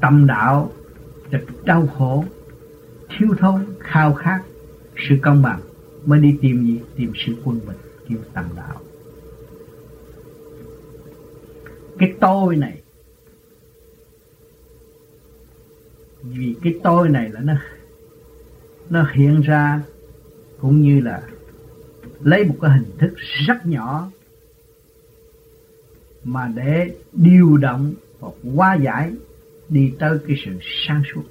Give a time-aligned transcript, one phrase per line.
[0.00, 0.72] tâm đạo
[1.30, 2.24] là đau khổ,
[3.08, 4.42] thiếu thốn, khao khát,
[5.08, 5.60] sự công bằng,
[6.04, 6.80] mới đi tìm gì?
[6.96, 7.76] Tìm sự quân bình,
[8.08, 8.80] kiếm tâm đạo.
[11.98, 12.80] Cái tôi này,
[16.22, 17.54] vì cái tôi này là nó
[18.90, 19.82] nó hiện ra
[20.60, 21.22] cũng như là
[22.20, 24.10] lấy một cái hình thức rất nhỏ
[26.24, 29.12] mà để điều động hoặc hóa giải
[29.68, 30.52] đi tới cái sự
[30.86, 31.22] sáng suốt.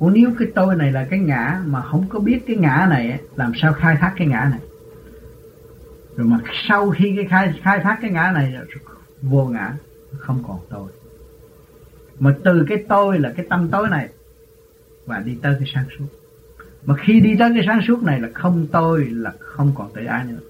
[0.00, 3.20] Còn nếu cái tôi này là cái ngã mà không có biết cái ngã này
[3.36, 4.60] làm sao khai thác cái ngã này?
[6.16, 8.54] Rồi mà sau khi cái khai khai thác cái ngã này
[9.22, 9.74] vô ngã,
[10.18, 10.90] không còn tôi.
[12.18, 14.08] Mà từ cái tôi là cái tâm tối này
[15.06, 16.06] và đi tới cái sáng suốt.
[16.84, 20.04] Mà khi đi tới cái sáng suốt này là không tôi, là không còn tự
[20.04, 20.40] ai nữa.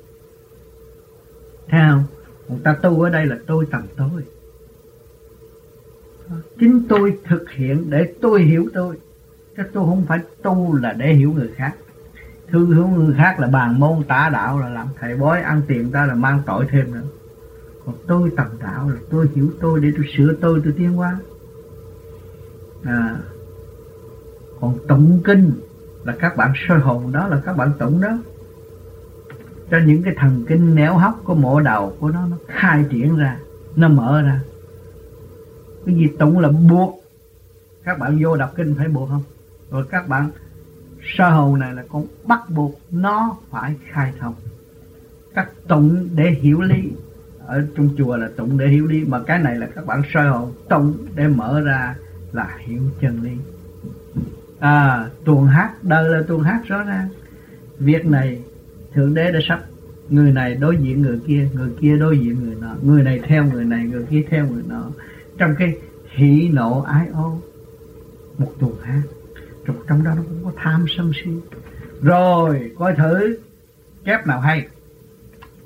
[1.69, 2.05] Thấy không?
[2.49, 4.23] Người ta tu ở đây là tôi tầm tôi
[6.59, 8.97] chính tôi thực hiện để tôi hiểu tôi.
[9.57, 11.73] Chứ tôi không phải tu là để hiểu người khác.
[12.49, 15.91] Thương hiểu người khác là bàn môn tả đạo là làm thầy bói ăn tiền
[15.91, 17.03] ta là mang tội thêm nữa.
[17.87, 21.19] Còn tôi tầm đạo là tôi hiểu tôi để tôi sửa tôi tôi tiến hóa
[22.85, 23.17] à,
[24.61, 25.53] còn tụng kinh
[26.05, 28.19] là các bạn soi hồn đó là các bạn tụng đó.
[29.71, 33.17] Cho những cái thần kinh néo hóc của mộ đầu của nó nó khai triển
[33.17, 33.39] ra
[33.77, 34.41] nó mở ra
[35.87, 37.05] cái gì tụng là buộc
[37.85, 39.23] các bạn vô đọc kinh phải buộc không?
[39.71, 40.31] Rồi các bạn
[41.17, 44.35] sơ hầu này là con bắt buộc nó phải khai thông.
[45.35, 46.91] Các tụng để hiểu lý.
[47.47, 50.31] Ở trong chùa là tụng để hiểu lý, mà cái này là các bạn sơ
[50.31, 51.95] hầu tụng để mở ra
[52.33, 53.33] là hiểu chân lý.
[54.59, 57.09] À tuồng hát, đời là tuồng hát rõ ràng.
[57.79, 58.41] Việc này,
[58.95, 59.65] thượng đế đã sắp,
[60.09, 62.75] người này đối diện người kia người kia đối diện người nọ.
[62.83, 64.91] Người này theo người này, người kia theo người nọ
[65.39, 65.79] trong cái
[66.11, 67.39] hỷ nộ ái ô
[68.39, 69.03] một tuồng hát.
[69.67, 71.31] Trong, trong đó nó cũng có tham sân si.
[72.03, 73.37] Rồi coi thử
[74.05, 74.69] kép nào hay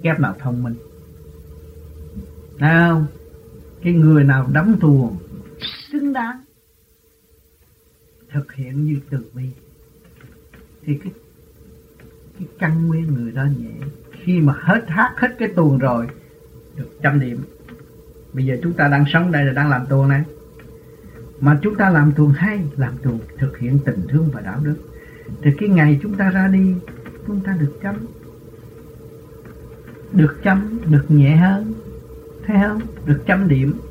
[0.03, 0.75] kép nào thông minh.
[2.59, 3.07] Nào
[3.83, 5.17] cái người nào đóng tuồng
[5.93, 6.41] xứng đáng
[8.33, 9.45] thực hiện như từ bi
[10.83, 11.13] thì cái
[12.39, 13.87] cái căn nguyên người đó nhẹ.
[14.23, 16.07] Khi mà hết hát hết cái tuồng rồi
[16.77, 17.45] được trăm điểm
[18.37, 20.23] bây giờ chúng ta đang sống đây là đang làm tuồng này.
[21.41, 24.77] Mà chúng ta làm tuồng hay làm tuồng thực hiện tình thương và đạo đức.
[25.43, 26.75] Thì cái ngày chúng ta ra đi,
[27.27, 27.97] chúng ta được chấm.
[30.13, 31.75] Được chấm, được nhẹ hơn,
[32.47, 32.81] thấy không?
[33.07, 33.79] Được chấm điểm.